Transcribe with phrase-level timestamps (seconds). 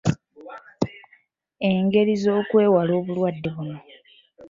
[1.69, 3.77] Engeri z’okwewala obulwadde buno.